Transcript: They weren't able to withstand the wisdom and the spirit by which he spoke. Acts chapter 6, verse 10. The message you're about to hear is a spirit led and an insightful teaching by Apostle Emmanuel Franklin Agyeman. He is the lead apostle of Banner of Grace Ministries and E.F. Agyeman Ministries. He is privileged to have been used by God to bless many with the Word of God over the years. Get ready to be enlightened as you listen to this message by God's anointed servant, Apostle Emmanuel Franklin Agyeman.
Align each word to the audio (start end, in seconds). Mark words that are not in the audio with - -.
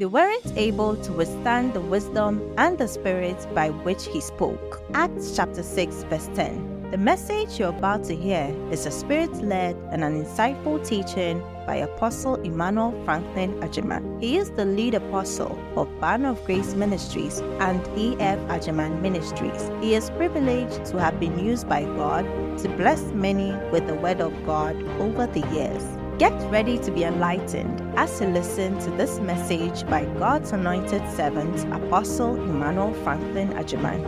They 0.00 0.06
weren't 0.06 0.56
able 0.56 0.96
to 0.96 1.12
withstand 1.12 1.74
the 1.74 1.82
wisdom 1.82 2.54
and 2.56 2.78
the 2.78 2.88
spirit 2.88 3.36
by 3.54 3.68
which 3.68 4.06
he 4.06 4.22
spoke. 4.22 4.80
Acts 4.94 5.36
chapter 5.36 5.62
6, 5.62 6.04
verse 6.04 6.30
10. 6.34 6.88
The 6.90 6.96
message 6.96 7.58
you're 7.58 7.68
about 7.68 8.04
to 8.04 8.16
hear 8.16 8.48
is 8.70 8.86
a 8.86 8.90
spirit 8.90 9.30
led 9.42 9.76
and 9.92 10.02
an 10.02 10.24
insightful 10.24 10.82
teaching 10.82 11.42
by 11.66 11.76
Apostle 11.76 12.36
Emmanuel 12.36 12.98
Franklin 13.04 13.52
Agyeman. 13.60 14.22
He 14.22 14.38
is 14.38 14.50
the 14.52 14.64
lead 14.64 14.94
apostle 14.94 15.58
of 15.76 15.86
Banner 16.00 16.30
of 16.30 16.42
Grace 16.46 16.72
Ministries 16.72 17.40
and 17.60 17.86
E.F. 17.98 18.38
Agyeman 18.48 19.02
Ministries. 19.02 19.70
He 19.82 19.94
is 19.94 20.08
privileged 20.12 20.86
to 20.86 20.98
have 20.98 21.20
been 21.20 21.38
used 21.38 21.68
by 21.68 21.82
God 21.82 22.24
to 22.60 22.70
bless 22.70 23.02
many 23.12 23.52
with 23.70 23.86
the 23.86 23.96
Word 23.96 24.22
of 24.22 24.32
God 24.46 24.82
over 24.98 25.26
the 25.26 25.46
years. 25.52 25.99
Get 26.20 26.34
ready 26.50 26.76
to 26.76 26.90
be 26.90 27.04
enlightened 27.04 27.80
as 27.98 28.20
you 28.20 28.26
listen 28.26 28.78
to 28.80 28.90
this 28.90 29.18
message 29.20 29.88
by 29.88 30.04
God's 30.18 30.52
anointed 30.52 31.00
servant, 31.12 31.64
Apostle 31.72 32.34
Emmanuel 32.34 32.92
Franklin 33.02 33.48
Agyeman. 33.54 34.04